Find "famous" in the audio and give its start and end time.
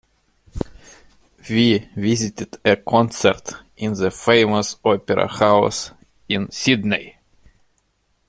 4.09-4.75